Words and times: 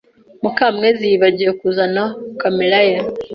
Mukamwezi 0.43 1.03
yibagiwe 1.11 1.51
kuzana 1.59 2.03
kamera 2.39 2.79
ye. 2.89 2.97